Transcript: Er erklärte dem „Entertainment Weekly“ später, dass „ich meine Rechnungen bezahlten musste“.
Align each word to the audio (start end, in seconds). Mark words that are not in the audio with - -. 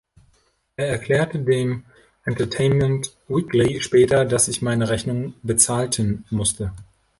Er 0.77 0.87
erklärte 0.87 1.37
dem 1.37 1.83
„Entertainment 2.25 3.15
Weekly“ 3.27 3.79
später, 3.81 4.25
dass 4.25 4.47
„ich 4.47 4.63
meine 4.63 4.89
Rechnungen 4.89 5.35
bezahlten 5.43 6.25
musste“. 6.31 6.73